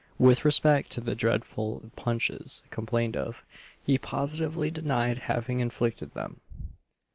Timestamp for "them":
6.15-6.41